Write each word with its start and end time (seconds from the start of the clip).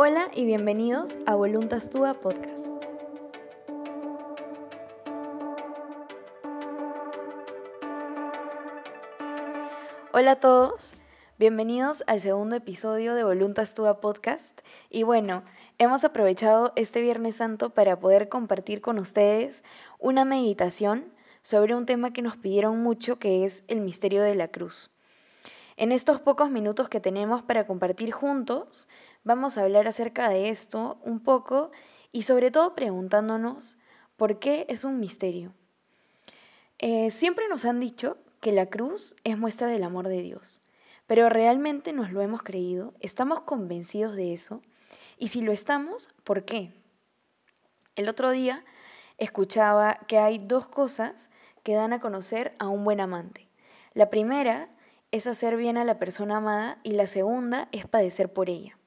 Hola 0.00 0.30
y 0.32 0.44
bienvenidos 0.44 1.16
a 1.26 1.34
Voluntas 1.34 1.90
Tua 1.90 2.14
Podcast. 2.14 2.68
Hola 10.12 10.30
a 10.30 10.36
todos, 10.38 10.94
bienvenidos 11.36 12.04
al 12.06 12.20
segundo 12.20 12.54
episodio 12.54 13.16
de 13.16 13.24
Voluntas 13.24 13.74
Tua 13.74 13.98
Podcast. 13.98 14.60
Y 14.88 15.02
bueno, 15.02 15.42
hemos 15.78 16.04
aprovechado 16.04 16.72
este 16.76 17.00
Viernes 17.00 17.34
Santo 17.34 17.70
para 17.70 17.98
poder 17.98 18.28
compartir 18.28 18.80
con 18.80 19.00
ustedes 19.00 19.64
una 19.98 20.24
meditación 20.24 21.12
sobre 21.42 21.74
un 21.74 21.86
tema 21.86 22.12
que 22.12 22.22
nos 22.22 22.36
pidieron 22.36 22.80
mucho, 22.80 23.18
que 23.18 23.44
es 23.44 23.64
el 23.66 23.80
misterio 23.80 24.22
de 24.22 24.36
la 24.36 24.46
cruz. 24.46 24.96
En 25.80 25.92
estos 25.92 26.18
pocos 26.18 26.50
minutos 26.50 26.88
que 26.88 26.98
tenemos 26.98 27.44
para 27.44 27.64
compartir 27.64 28.10
juntos, 28.10 28.88
vamos 29.22 29.56
a 29.56 29.62
hablar 29.62 29.86
acerca 29.86 30.28
de 30.28 30.48
esto 30.48 30.98
un 31.04 31.20
poco 31.20 31.70
y 32.10 32.22
sobre 32.22 32.50
todo 32.50 32.74
preguntándonos 32.74 33.78
por 34.16 34.40
qué 34.40 34.66
es 34.68 34.82
un 34.82 34.98
misterio. 34.98 35.54
Eh, 36.80 37.12
siempre 37.12 37.46
nos 37.48 37.64
han 37.64 37.78
dicho 37.78 38.18
que 38.40 38.50
la 38.50 38.66
cruz 38.66 39.14
es 39.22 39.38
muestra 39.38 39.68
del 39.68 39.84
amor 39.84 40.08
de 40.08 40.20
Dios, 40.20 40.60
pero 41.06 41.28
realmente 41.28 41.92
nos 41.92 42.10
lo 42.10 42.22
hemos 42.22 42.42
creído, 42.42 42.92
estamos 42.98 43.42
convencidos 43.42 44.16
de 44.16 44.34
eso, 44.34 44.62
y 45.16 45.28
si 45.28 45.42
lo 45.42 45.52
estamos, 45.52 46.08
¿por 46.24 46.44
qué? 46.44 46.72
El 47.94 48.08
otro 48.08 48.32
día 48.32 48.64
escuchaba 49.16 50.00
que 50.08 50.18
hay 50.18 50.38
dos 50.38 50.66
cosas 50.66 51.30
que 51.62 51.74
dan 51.74 51.92
a 51.92 52.00
conocer 52.00 52.56
a 52.58 52.66
un 52.66 52.82
buen 52.82 53.00
amante. 53.00 53.46
La 53.94 54.10
primera 54.10 54.68
es 55.10 55.26
hacer 55.26 55.56
bien 55.56 55.76
a 55.76 55.84
la 55.84 55.98
persona 55.98 56.36
amada 56.36 56.78
y 56.82 56.92
la 56.92 57.06
segunda 57.06 57.68
es 57.72 57.86
padecer 57.86 58.32
por 58.32 58.50
ella. 58.50 58.78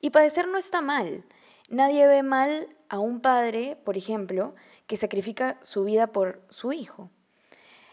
Y 0.00 0.10
padecer 0.10 0.48
no 0.48 0.58
está 0.58 0.80
mal. 0.80 1.24
Nadie 1.68 2.06
ve 2.06 2.22
mal 2.22 2.76
a 2.88 2.98
un 2.98 3.20
padre, 3.20 3.76
por 3.84 3.96
ejemplo, 3.96 4.54
que 4.86 4.96
sacrifica 4.96 5.58
su 5.62 5.84
vida 5.84 6.08
por 6.08 6.42
su 6.50 6.72
hijo. 6.72 7.10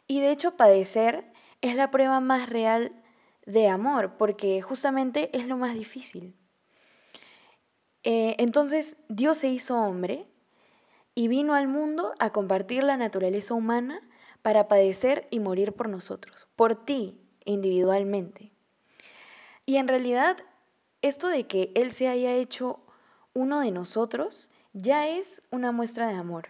Y 0.08 0.20
de 0.20 0.32
hecho 0.32 0.58
padecer 0.58 1.32
es 1.62 1.76
la 1.76 1.92
prueba 1.92 2.20
más 2.20 2.50
real 2.50 2.92
de 3.46 3.68
amor, 3.68 4.18
porque 4.18 4.62
justamente 4.62 5.30
es 5.38 5.48
lo 5.48 5.58
más 5.58 5.74
difícil. 5.74 6.36
Eh, 8.04 8.36
entonces 8.38 8.98
Dios 9.08 9.38
se 9.38 9.48
hizo 9.48 9.80
hombre 9.80 10.26
y 11.16 11.30
vino 11.30 11.54
al 11.54 11.68
mundo 11.68 12.14
a 12.20 12.32
compartir 12.32 12.84
la 12.84 12.98
naturaleza 12.98 13.54
humana 13.54 14.02
para 14.42 14.68
padecer 14.68 15.28
y 15.32 15.40
morir 15.40 15.74
por 15.74 15.88
nosotros, 15.88 16.48
por 16.56 16.76
ti, 16.76 17.23
individualmente. 17.46 18.52
Y 19.66 19.78
en 19.78 19.88
realidad, 19.88 20.38
esto 21.02 21.28
de 21.28 21.48
que 21.48 21.72
Él 21.76 21.92
se 21.92 22.08
haya 22.08 22.34
hecho 22.34 22.80
uno 23.34 23.60
de 23.60 23.72
nosotros 23.72 24.50
ya 24.74 25.08
es 25.08 25.42
una 25.52 25.72
muestra 25.72 26.08
de 26.08 26.16
amor. 26.16 26.50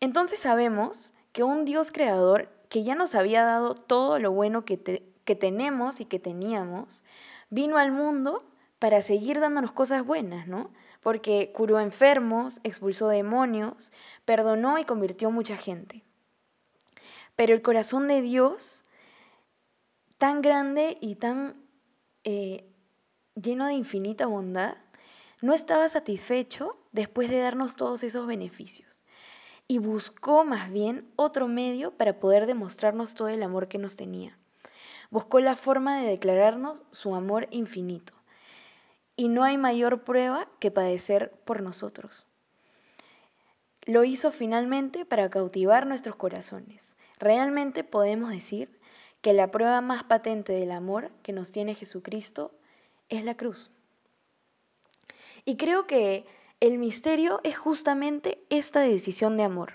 Entonces 0.00 0.40
sabemos 0.40 1.12
que 1.32 1.42
un 1.42 1.64
Dios 1.64 1.92
creador 1.92 2.48
que 2.68 2.82
ya 2.84 2.94
nos 2.94 3.14
había 3.14 3.44
dado 3.44 3.74
todo 3.74 4.18
lo 4.18 4.32
bueno 4.32 4.64
que, 4.64 5.02
que 5.24 5.36
tenemos 5.36 6.00
y 6.00 6.06
que 6.06 6.18
teníamos, 6.18 7.04
vino 7.50 7.76
al 7.76 7.92
mundo 7.92 8.42
para 8.78 9.02
seguir 9.02 9.40
dándonos 9.40 9.72
cosas 9.72 10.04
buenas, 10.04 10.48
¿no? 10.48 10.70
Porque 11.02 11.52
curó 11.52 11.78
enfermos, 11.80 12.60
expulsó 12.64 13.08
demonios, 13.08 13.92
perdonó 14.24 14.78
y 14.78 14.84
convirtió 14.84 15.30
mucha 15.30 15.56
gente. 15.56 16.02
Pero 17.36 17.54
el 17.54 17.62
corazón 17.62 18.08
de 18.08 18.22
Dios 18.22 18.84
tan 20.22 20.40
grande 20.40 20.98
y 21.00 21.16
tan 21.16 21.56
eh, 22.22 22.64
lleno 23.34 23.66
de 23.66 23.72
infinita 23.72 24.26
bondad, 24.26 24.76
no 25.40 25.52
estaba 25.52 25.88
satisfecho 25.88 26.78
después 26.92 27.28
de 27.28 27.40
darnos 27.40 27.74
todos 27.74 28.04
esos 28.04 28.28
beneficios 28.28 29.02
y 29.66 29.78
buscó 29.78 30.44
más 30.44 30.70
bien 30.70 31.10
otro 31.16 31.48
medio 31.48 31.96
para 31.96 32.20
poder 32.20 32.46
demostrarnos 32.46 33.14
todo 33.14 33.26
el 33.30 33.42
amor 33.42 33.66
que 33.66 33.78
nos 33.78 33.96
tenía. 33.96 34.38
Buscó 35.10 35.40
la 35.40 35.56
forma 35.56 35.98
de 35.98 36.06
declararnos 36.06 36.84
su 36.92 37.16
amor 37.16 37.48
infinito. 37.50 38.12
Y 39.16 39.26
no 39.26 39.42
hay 39.42 39.58
mayor 39.58 40.04
prueba 40.04 40.48
que 40.60 40.70
padecer 40.70 41.32
por 41.44 41.62
nosotros. 41.62 42.28
Lo 43.86 44.04
hizo 44.04 44.30
finalmente 44.30 45.04
para 45.04 45.30
cautivar 45.30 45.84
nuestros 45.84 46.14
corazones. 46.14 46.94
Realmente 47.18 47.82
podemos 47.82 48.30
decir 48.30 48.78
que 49.22 49.32
la 49.32 49.50
prueba 49.50 49.80
más 49.80 50.04
patente 50.04 50.52
del 50.52 50.72
amor 50.72 51.10
que 51.22 51.32
nos 51.32 51.52
tiene 51.52 51.74
Jesucristo 51.74 52.52
es 53.08 53.24
la 53.24 53.36
cruz. 53.36 53.70
Y 55.44 55.56
creo 55.56 55.86
que 55.86 56.26
el 56.60 56.78
misterio 56.78 57.40
es 57.42 57.56
justamente 57.56 58.42
esta 58.50 58.80
decisión 58.80 59.36
de 59.36 59.44
amor. 59.44 59.74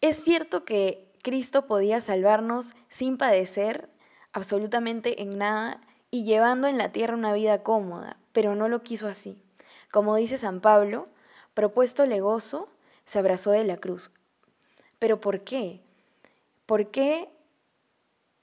Es 0.00 0.22
cierto 0.22 0.64
que 0.64 1.10
Cristo 1.22 1.66
podía 1.66 2.00
salvarnos 2.00 2.74
sin 2.88 3.16
padecer 3.16 3.88
absolutamente 4.32 5.22
en 5.22 5.38
nada 5.38 5.80
y 6.10 6.24
llevando 6.24 6.68
en 6.68 6.78
la 6.78 6.92
tierra 6.92 7.14
una 7.14 7.32
vida 7.32 7.62
cómoda, 7.62 8.18
pero 8.32 8.54
no 8.54 8.68
lo 8.68 8.82
quiso 8.82 9.08
así. 9.08 9.40
Como 9.90 10.16
dice 10.16 10.36
San 10.38 10.60
Pablo, 10.60 11.06
propuesto 11.54 12.04
legoso, 12.06 12.68
se 13.04 13.18
abrazó 13.18 13.50
de 13.50 13.64
la 13.64 13.76
cruz. 13.76 14.10
¿Pero 14.98 15.20
por 15.20 15.40
qué? 15.40 15.80
¿Por 16.66 16.90
qué 16.90 17.28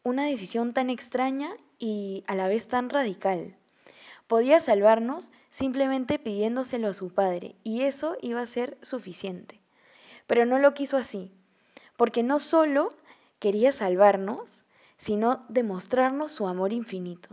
una 0.04 0.26
decisión 0.26 0.74
tan 0.74 0.90
extraña 0.90 1.52
y 1.78 2.24
a 2.28 2.36
la 2.36 2.48
vez 2.48 2.68
tan 2.68 2.90
radical. 2.90 3.56
Podía 4.28 4.60
salvarnos 4.60 5.32
simplemente 5.50 6.20
pidiéndoselo 6.20 6.90
a 6.90 6.94
su 6.94 7.10
padre, 7.10 7.56
y 7.64 7.82
eso 7.82 8.18
iba 8.22 8.42
a 8.42 8.46
ser 8.46 8.78
suficiente. 8.82 9.60
Pero 10.28 10.46
no 10.46 10.60
lo 10.60 10.74
quiso 10.74 10.98
así, 10.98 11.32
porque 11.98 12.24
no 12.24 12.40
solo 12.40 12.90
quería 13.40 13.72
salvarnos, 13.72 14.66
sino 14.98 15.46
demostrarnos 15.50 16.32
su 16.32 16.48
amor 16.48 16.74
infinito. 16.74 17.30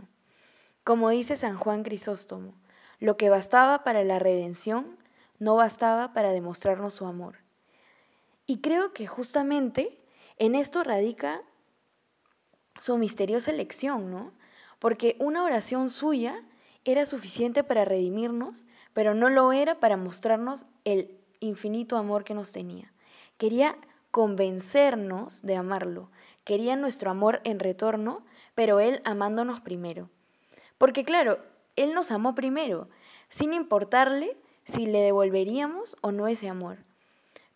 Como 0.83 1.09
dice 1.09 1.35
San 1.35 1.57
Juan 1.57 1.83
Crisóstomo, 1.83 2.53
lo 2.99 3.17
que 3.17 3.29
bastaba 3.29 3.83
para 3.83 4.03
la 4.03 4.19
redención 4.19 4.97
no 5.37 5.55
bastaba 5.55 6.13
para 6.13 6.31
demostrarnos 6.31 6.95
su 6.95 7.05
amor. 7.05 7.37
Y 8.45 8.61
creo 8.61 8.93
que 8.93 9.05
justamente 9.05 9.99
en 10.37 10.55
esto 10.55 10.83
radica 10.83 11.41
su 12.79 12.97
misteriosa 12.97 13.51
elección, 13.51 14.11
¿no? 14.11 14.31
Porque 14.79 15.15
una 15.19 15.43
oración 15.43 15.89
suya 15.89 16.43
era 16.85 17.05
suficiente 17.05 17.63
para 17.63 17.85
redimirnos, 17.85 18.65
pero 18.93 19.13
no 19.13 19.29
lo 19.29 19.51
era 19.51 19.79
para 19.79 19.97
mostrarnos 19.97 20.65
el 20.85 21.17
infinito 21.39 21.97
amor 21.97 22.23
que 22.23 22.33
nos 22.33 22.51
tenía. 22.51 22.93
Quería 23.37 23.77
convencernos 24.11 25.41
de 25.41 25.55
amarlo, 25.55 26.09
quería 26.43 26.75
nuestro 26.75 27.11
amor 27.11 27.41
en 27.43 27.59
retorno, 27.59 28.25
pero 28.55 28.79
Él 28.79 29.01
amándonos 29.03 29.59
primero. 29.59 30.09
Porque 30.77 31.03
claro, 31.03 31.39
Él 31.75 31.93
nos 31.93 32.11
amó 32.11 32.35
primero, 32.35 32.89
sin 33.29 33.53
importarle 33.53 34.37
si 34.63 34.85
le 34.85 34.99
devolveríamos 34.99 35.97
o 36.01 36.11
no 36.11 36.27
ese 36.27 36.49
amor 36.49 36.86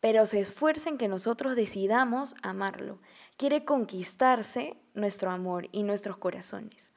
pero 0.02 0.26
se 0.26 0.42
esfuerza 0.42 0.90
en 0.90 0.98
que 0.98 1.08
nosotros 1.08 1.56
decidamos 1.56 2.36
amarlo. 2.42 3.00
Quiere 3.38 3.64
conquistarse 3.64 4.76
nuestro 4.94 5.30
amor 5.30 5.70
y 5.72 5.84
nuestros 5.84 6.18
corazones. 6.18 6.92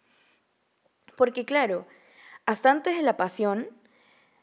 Porque 1.16 1.44
claro, 1.44 1.86
hasta 2.46 2.70
antes 2.70 2.96
de 2.96 3.02
la 3.02 3.16
pasión, 3.16 3.68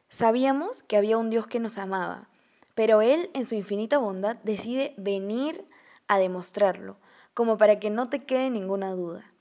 sabíamos 0.10 0.84
que 0.84 0.96
había 0.96 1.18
un 1.18 1.30
Dios 1.32 1.48
que 1.48 1.60
nos 1.60 1.78
amaba, 1.78 2.30
pero 2.76 3.02
Él 3.02 3.32
en 3.34 3.46
su 3.46 3.56
infinita 3.56 3.98
bondad 3.98 4.38
decide 4.44 4.94
venir 4.96 5.66
a 6.08 6.20
demostrarlo, 6.20 6.98
como 7.34 7.58
para 7.58 7.80
que 7.80 7.90
no 7.90 8.10
te 8.10 8.24
quede 8.24 8.50
ninguna 8.52 8.92
duda. 8.92 9.32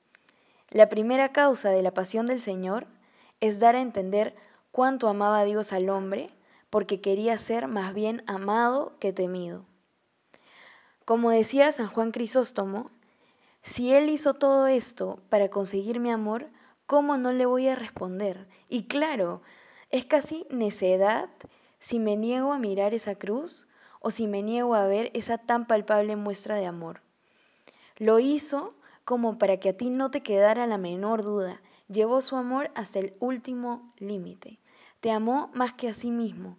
La 0.70 0.88
primera 0.88 1.30
causa 1.30 1.70
de 1.70 1.82
la 1.82 1.92
pasión 1.92 2.26
del 2.26 2.40
Señor 2.40 2.86
es 3.40 3.60
dar 3.60 3.76
a 3.76 3.80
entender 3.80 4.34
cuánto 4.70 5.08
amaba 5.08 5.44
Dios 5.44 5.72
al 5.72 5.90
hombre 5.90 6.28
porque 6.70 7.00
quería 7.00 7.36
ser 7.38 7.66
más 7.66 7.92
bien 7.94 8.22
amado 8.26 8.96
que 8.98 9.12
temido. 9.12 9.66
Como 11.04 11.30
decía 11.30 11.72
San 11.72 11.88
Juan 11.88 12.12
Crisóstomo, 12.12 12.86
si 13.62 13.92
Él 13.92 14.08
hizo 14.08 14.34
todo 14.34 14.68
esto 14.68 15.20
para 15.28 15.50
conseguir 15.50 16.00
mi 16.00 16.10
amor, 16.10 16.48
¿cómo 16.86 17.16
no 17.16 17.32
le 17.32 17.46
voy 17.46 17.68
a 17.68 17.74
responder? 17.74 18.48
Y 18.68 18.84
claro, 18.84 19.42
es 19.90 20.04
casi 20.04 20.46
necedad 20.50 21.28
si 21.80 21.98
me 21.98 22.16
niego 22.16 22.52
a 22.52 22.58
mirar 22.58 22.94
esa 22.94 23.16
cruz 23.16 23.66
o 24.00 24.10
si 24.10 24.26
me 24.26 24.42
niego 24.42 24.74
a 24.74 24.86
ver 24.86 25.10
esa 25.14 25.38
tan 25.38 25.66
palpable 25.66 26.16
muestra 26.16 26.56
de 26.56 26.66
amor. 26.66 27.02
Lo 27.96 28.18
hizo 28.18 28.74
como 29.04 29.38
para 29.38 29.58
que 29.58 29.70
a 29.70 29.76
ti 29.76 29.90
no 29.90 30.10
te 30.10 30.22
quedara 30.22 30.66
la 30.66 30.78
menor 30.78 31.24
duda. 31.24 31.60
Llevó 31.88 32.22
su 32.22 32.36
amor 32.36 32.70
hasta 32.74 33.00
el 33.00 33.14
último 33.18 33.92
límite. 33.98 34.58
Te 35.00 35.10
amó 35.10 35.50
más 35.54 35.72
que 35.72 35.88
a 35.88 35.94
sí 35.94 36.10
mismo. 36.10 36.58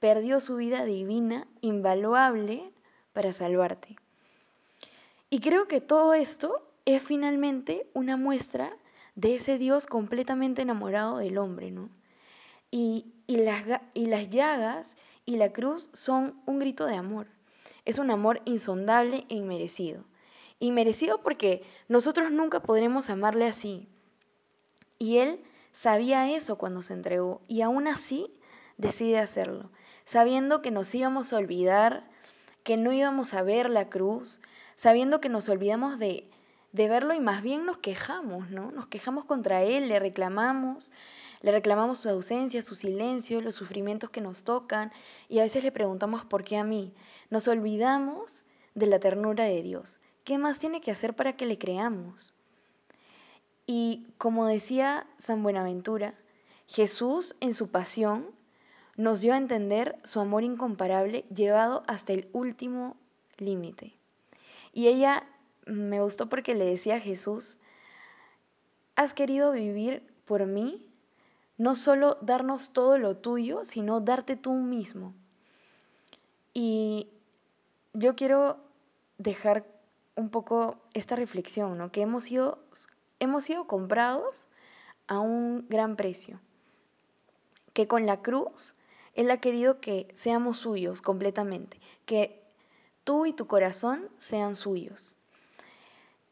Perdió 0.00 0.40
su 0.40 0.56
vida 0.56 0.84
divina, 0.84 1.46
invaluable, 1.60 2.72
para 3.12 3.32
salvarte. 3.32 3.96
Y 5.30 5.40
creo 5.40 5.66
que 5.68 5.80
todo 5.80 6.14
esto 6.14 6.68
es 6.84 7.02
finalmente 7.02 7.88
una 7.94 8.16
muestra 8.16 8.70
de 9.14 9.36
ese 9.36 9.58
Dios 9.58 9.86
completamente 9.86 10.62
enamorado 10.62 11.18
del 11.18 11.38
hombre, 11.38 11.70
¿no? 11.70 11.88
Y, 12.70 13.06
y, 13.26 13.38
las, 13.38 13.80
y 13.94 14.06
las 14.06 14.28
llagas 14.28 14.96
y 15.24 15.36
la 15.36 15.52
cruz 15.52 15.90
son 15.92 16.40
un 16.46 16.58
grito 16.58 16.86
de 16.86 16.96
amor. 16.96 17.28
Es 17.84 17.98
un 17.98 18.10
amor 18.10 18.42
insondable 18.44 19.24
e 19.28 19.34
inmerecido. 19.36 20.04
Inmerecido 20.58 21.22
porque 21.22 21.62
nosotros 21.88 22.30
nunca 22.30 22.62
podremos 22.62 23.10
amarle 23.10 23.46
así. 23.46 23.88
Y 24.98 25.18
Él 25.18 25.40
sabía 25.76 26.30
eso 26.30 26.56
cuando 26.56 26.80
se 26.80 26.94
entregó 26.94 27.42
y 27.48 27.60
aún 27.60 27.86
así 27.86 28.30
decide 28.78 29.18
hacerlo, 29.18 29.70
sabiendo 30.06 30.62
que 30.62 30.70
nos 30.70 30.94
íbamos 30.94 31.34
a 31.34 31.36
olvidar, 31.36 32.08
que 32.62 32.78
no 32.78 32.94
íbamos 32.94 33.34
a 33.34 33.42
ver 33.42 33.68
la 33.68 33.90
cruz, 33.90 34.40
sabiendo 34.74 35.20
que 35.20 35.28
nos 35.28 35.50
olvidamos 35.50 35.98
de, 35.98 36.30
de 36.72 36.88
verlo 36.88 37.12
y 37.12 37.20
más 37.20 37.42
bien 37.42 37.66
nos 37.66 37.76
quejamos, 37.76 38.48
¿no? 38.48 38.70
Nos 38.70 38.86
quejamos 38.86 39.26
contra 39.26 39.64
Él, 39.64 39.88
le 39.88 39.98
reclamamos, 40.00 40.92
le 41.42 41.52
reclamamos 41.52 41.98
su 41.98 42.08
ausencia, 42.08 42.62
su 42.62 42.74
silencio, 42.74 43.42
los 43.42 43.54
sufrimientos 43.54 44.08
que 44.08 44.22
nos 44.22 44.44
tocan 44.44 44.92
y 45.28 45.40
a 45.40 45.42
veces 45.42 45.62
le 45.62 45.72
preguntamos 45.72 46.24
por 46.24 46.42
qué 46.42 46.56
a 46.56 46.64
mí. 46.64 46.94
Nos 47.28 47.48
olvidamos 47.48 48.44
de 48.74 48.86
la 48.86 48.98
ternura 48.98 49.44
de 49.44 49.62
Dios. 49.62 50.00
¿Qué 50.24 50.38
más 50.38 50.58
tiene 50.58 50.80
que 50.80 50.90
hacer 50.90 51.14
para 51.14 51.36
que 51.36 51.44
le 51.44 51.58
creamos? 51.58 52.35
Y 53.66 54.06
como 54.18 54.46
decía 54.46 55.06
San 55.18 55.42
Buenaventura, 55.42 56.14
Jesús 56.66 57.34
en 57.40 57.52
su 57.52 57.68
pasión 57.68 58.30
nos 58.96 59.20
dio 59.20 59.34
a 59.34 59.38
entender 59.38 59.98
su 60.04 60.20
amor 60.20 60.44
incomparable 60.44 61.24
llevado 61.34 61.82
hasta 61.86 62.12
el 62.12 62.28
último 62.32 62.96
límite. 63.38 63.94
Y 64.72 64.88
ella 64.88 65.26
me 65.66 66.00
gustó 66.00 66.28
porque 66.28 66.54
le 66.54 66.64
decía 66.64 66.96
a 66.96 67.00
Jesús, 67.00 67.58
has 68.94 69.14
querido 69.14 69.52
vivir 69.52 70.02
por 70.24 70.46
mí, 70.46 70.86
no 71.58 71.74
solo 71.74 72.18
darnos 72.20 72.72
todo 72.72 72.98
lo 72.98 73.16
tuyo, 73.16 73.64
sino 73.64 74.00
darte 74.00 74.36
tú 74.36 74.52
mismo. 74.54 75.14
Y 76.54 77.08
yo 77.92 78.16
quiero 78.16 78.58
dejar 79.18 79.66
un 80.14 80.30
poco 80.30 80.78
esta 80.94 81.16
reflexión, 81.16 81.76
¿no? 81.76 81.92
que 81.92 82.02
hemos 82.02 82.24
sido, 82.24 82.58
hemos 83.20 83.44
sido 83.44 83.66
comprados 83.66 84.48
a 85.06 85.18
un 85.20 85.66
gran 85.68 85.96
precio, 85.96 86.40
que 87.72 87.86
con 87.86 88.06
la 88.06 88.22
cruz 88.22 88.74
él 89.14 89.30
ha 89.30 89.38
querido 89.38 89.80
que 89.80 90.08
seamos 90.14 90.58
suyos 90.58 91.00
completamente, 91.00 91.80
que 92.04 92.42
tú 93.04 93.26
y 93.26 93.32
tu 93.32 93.46
corazón 93.46 94.08
sean 94.18 94.54
suyos. 94.56 95.16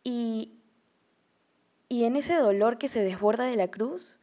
Y, 0.02 0.52
y 1.88 2.04
en 2.04 2.16
ese 2.16 2.34
dolor 2.34 2.76
que 2.76 2.88
se 2.88 3.00
desborda 3.00 3.44
de 3.44 3.56
la 3.56 3.68
cruz, 3.68 4.18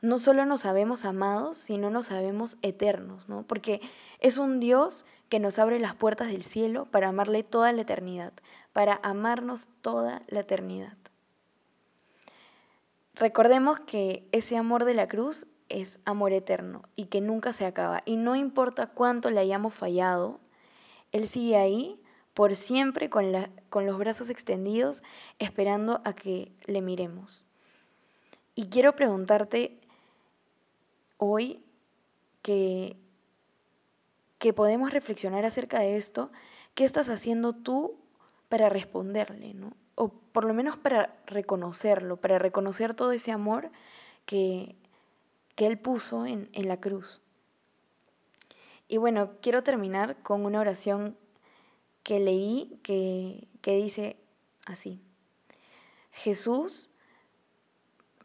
no 0.00 0.18
solo 0.18 0.44
nos 0.44 0.60
sabemos 0.60 1.04
amados, 1.04 1.56
sino 1.56 1.90
nos 1.90 2.06
sabemos 2.06 2.58
eternos, 2.62 3.28
¿no? 3.28 3.42
Porque 3.42 3.80
es 4.20 4.38
un 4.38 4.60
Dios 4.60 5.06
que 5.28 5.40
nos 5.40 5.58
abre 5.58 5.80
las 5.80 5.94
puertas 5.94 6.28
del 6.28 6.44
cielo 6.44 6.84
para 6.84 7.08
amarle 7.08 7.42
toda 7.42 7.72
la 7.72 7.82
eternidad, 7.82 8.32
para 8.72 9.00
amarnos 9.02 9.68
toda 9.80 10.22
la 10.28 10.40
eternidad. 10.40 10.96
Recordemos 13.14 13.78
que 13.80 14.26
ese 14.32 14.56
amor 14.56 14.84
de 14.84 14.94
la 14.94 15.06
cruz 15.06 15.46
es 15.68 16.00
amor 16.04 16.32
eterno 16.32 16.82
y 16.96 17.06
que 17.06 17.20
nunca 17.20 17.52
se 17.52 17.66
acaba. 17.66 18.02
Y 18.04 18.16
no 18.16 18.36
importa 18.36 18.88
cuánto 18.88 19.30
le 19.30 19.40
hayamos 19.40 19.74
fallado, 19.74 20.40
Él 21.12 21.28
sigue 21.28 21.56
ahí 21.56 22.00
por 22.34 22.56
siempre 22.56 23.08
con, 23.10 23.32
con 23.70 23.86
los 23.86 23.98
brazos 23.98 24.28
extendidos 24.28 25.02
esperando 25.38 26.00
a 26.04 26.14
que 26.14 26.52
le 26.66 26.80
miremos. 26.80 27.44
Y 28.56 28.66
quiero 28.66 28.96
preguntarte 28.96 29.78
hoy 31.16 31.62
que, 32.42 32.96
que 34.38 34.52
podemos 34.52 34.90
reflexionar 34.90 35.44
acerca 35.44 35.78
de 35.78 35.96
esto, 35.96 36.30
¿qué 36.74 36.84
estás 36.84 37.08
haciendo 37.08 37.52
tú 37.52 37.96
para 38.48 38.68
responderle? 38.68 39.54
¿no? 39.54 39.72
O 39.94 40.08
por 40.08 40.44
lo 40.44 40.54
menos 40.54 40.76
para 40.76 41.16
reconocerlo, 41.26 42.16
para 42.16 42.38
reconocer 42.38 42.94
todo 42.94 43.12
ese 43.12 43.32
amor 43.32 43.70
que, 44.26 44.74
que 45.54 45.66
Él 45.66 45.78
puso 45.78 46.26
en, 46.26 46.48
la 46.54 46.80
cruz. 46.80 47.20
Y 48.88 48.96
bueno, 48.96 49.32
quiero 49.40 49.62
terminar 49.62 50.16
con 50.22 50.44
una 50.44 50.60
oración 50.60 51.16
que 52.02 52.20
leí 52.20 52.78
que, 52.82 53.48
que 53.60 53.76
dice 53.76 54.16
así. 54.66 55.00
Jesús, 56.12 56.90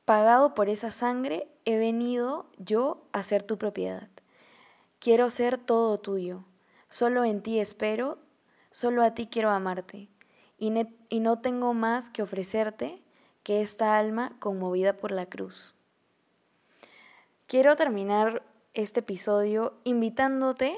pagado 0.06 0.54
por 0.54 0.70
esa 0.70 0.92
sangre, 0.92 1.48
he 1.66 1.78
venido 1.78 2.48
yo 2.58 3.04
a 3.12 3.24
ser 3.24 3.44
tu 3.44 3.58
propiedad. 3.58 4.10
Quiero 5.00 5.30
ser 5.30 5.58
todo 5.58 5.98
tuyo. 5.98 6.44
Solo 6.90 7.24
en 7.24 7.42
ti 7.42 7.60
espero, 7.60 8.18
solo 8.72 9.04
a 9.04 9.14
ti 9.14 9.28
quiero 9.28 9.50
amarte. 9.50 10.10
Y, 10.60 10.72
no 11.22 11.40
tengo 11.40 11.74
más 11.74 12.10
que 12.10 12.22
ofrecerte 12.22 12.96
que 13.44 13.62
esta 13.62 13.98
alma 13.98 14.36
conmovida 14.40 14.98
por 14.98 15.12
la 15.12 15.26
cruz. 15.26 15.74
Quiero 17.48 17.78
terminar 17.78 18.44
este 18.74 19.00
episodio 19.00 19.74
invitándote 19.86 20.76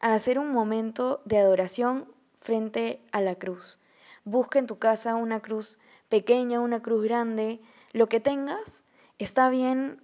a 0.00 0.14
hacer 0.14 0.40
un 0.40 0.52
momento 0.52 1.22
de 1.24 1.38
adoración 1.38 2.06
frente 2.40 3.00
a 3.12 3.20
la 3.20 3.36
cruz. 3.36 3.78
Busca 4.24 4.58
en 4.58 4.66
tu 4.66 4.78
casa 4.78 5.14
una 5.14 5.40
cruz 5.40 5.78
pequeña, 6.08 6.60
una 6.60 6.82
cruz 6.82 7.04
grande, 7.04 7.60
lo 7.92 8.08
que 8.08 8.18
tengas 8.18 8.82
está 9.18 9.48
bien 9.50 10.02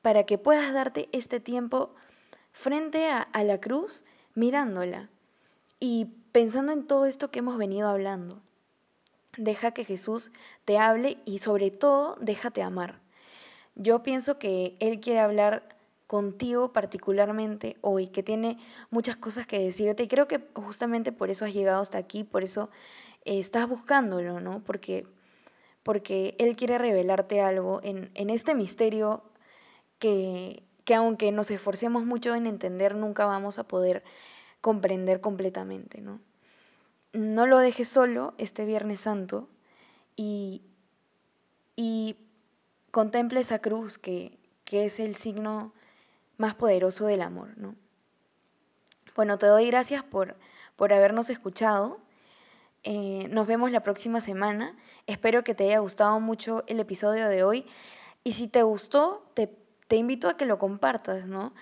para 0.00 0.24
que 0.24 0.38
puedas 0.38 0.72
darte 0.72 1.10
este 1.12 1.38
tiempo 1.38 1.94
frente 2.52 3.10
a 3.10 3.44
la 3.44 3.60
cruz 3.60 4.04
mirándola 4.34 5.10
y 5.80 6.06
pensando 6.32 6.72
en 6.72 6.86
todo 6.86 7.04
esto 7.04 7.30
que 7.30 7.40
hemos 7.40 7.58
venido 7.58 7.88
hablando. 7.88 8.40
Deja 9.36 9.72
que 9.72 9.84
Jesús 9.84 10.30
te 10.64 10.78
hable 10.78 11.18
y 11.24 11.38
sobre 11.38 11.70
todo 11.70 12.16
déjate 12.20 12.62
amar. 12.62 13.00
Yo 13.74 14.02
pienso 14.02 14.38
que 14.38 14.76
Él 14.80 15.00
quiere 15.00 15.20
hablar 15.20 15.74
contigo 16.06 16.72
particularmente 16.72 17.76
hoy, 17.80 18.08
que 18.08 18.22
tiene 18.22 18.58
muchas 18.90 19.16
cosas 19.16 19.46
que 19.46 19.58
decirte 19.58 20.04
y 20.04 20.08
creo 20.08 20.28
que 20.28 20.46
justamente 20.54 21.12
por 21.12 21.30
eso 21.30 21.44
has 21.44 21.54
llegado 21.54 21.80
hasta 21.80 21.98
aquí, 21.98 22.24
por 22.24 22.42
eso 22.42 22.70
eh, 23.24 23.40
estás 23.40 23.68
buscándolo, 23.68 24.40
¿no? 24.40 24.62
Porque, 24.64 25.06
porque 25.82 26.36
Él 26.38 26.56
quiere 26.56 26.78
revelarte 26.78 27.40
algo 27.40 27.80
en, 27.82 28.10
en 28.14 28.30
este 28.30 28.54
misterio 28.54 29.22
que, 29.98 30.62
que 30.84 30.94
aunque 30.94 31.32
nos 31.32 31.50
esforcemos 31.50 32.04
mucho 32.04 32.34
en 32.34 32.46
entender, 32.46 32.94
nunca 32.94 33.26
vamos 33.26 33.58
a 33.58 33.64
poder 33.64 34.04
comprender 34.60 35.20
completamente, 35.20 36.00
¿no? 36.00 36.20
No 37.14 37.46
lo 37.46 37.58
dejes 37.58 37.88
solo 37.88 38.34
este 38.38 38.64
Viernes 38.64 39.00
Santo 39.00 39.48
y, 40.16 40.62
y 41.76 42.16
contempla 42.90 43.40
esa 43.40 43.60
cruz 43.60 43.98
que, 43.98 44.38
es 44.70 44.98
el 44.98 45.14
signo 45.14 45.72
más 46.36 46.56
poderoso 46.56 47.06
del 47.06 47.22
amor, 47.22 47.56
¿no? 47.56 47.76
Bueno, 49.14 49.38
te 49.38 49.46
doy 49.46 49.68
gracias 49.68 50.02
por, 50.02 50.36
por 50.74 50.92
habernos 50.92 51.30
escuchado. 51.30 52.00
Eh, 52.82 53.28
nos 53.30 53.46
vemos 53.46 53.70
la 53.70 53.84
próxima 53.84 54.20
semana. 54.20 54.76
Espero 55.06 55.44
que 55.44 55.54
te 55.54 55.64
haya 55.64 55.78
gustado 55.78 56.18
mucho 56.18 56.64
el 56.66 56.80
episodio 56.80 57.28
de 57.28 57.44
hoy. 57.44 57.66
Y 58.24 58.32
si 58.32 58.48
te 58.48 58.64
gustó, 58.64 59.30
te, 59.34 59.46
te 59.86 59.94
invito 59.94 60.28
a 60.28 60.36
que 60.36 60.44
lo 60.44 60.58
compartas, 60.58 61.26
¿no? 61.26 61.54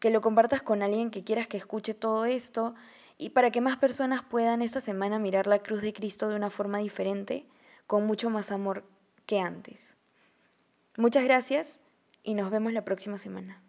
Que 0.00 0.08
lo 0.08 0.22
compartas 0.22 0.62
con 0.62 0.82
alguien 0.82 1.10
que 1.10 1.22
quieras 1.22 1.46
que 1.46 1.58
escuche 1.58 1.92
todo 1.92 2.24
esto 2.24 2.74
y 3.18 3.30
para 3.30 3.50
que 3.50 3.60
más 3.60 3.76
personas 3.76 4.22
puedan 4.22 4.62
esta 4.62 4.80
semana 4.80 5.18
mirar 5.18 5.46
la 5.46 5.60
cruz 5.60 5.82
de 5.82 5.92
Cristo 5.92 6.28
de 6.28 6.36
una 6.36 6.50
forma 6.50 6.78
diferente, 6.78 7.46
con 7.86 8.06
mucho 8.06 8.30
más 8.30 8.50
amor 8.50 8.84
que 9.26 9.40
antes. 9.40 9.96
Muchas 10.96 11.24
gracias 11.24 11.80
y 12.22 12.34
nos 12.34 12.50
vemos 12.50 12.72
la 12.72 12.84
próxima 12.84 13.18
semana. 13.18 13.63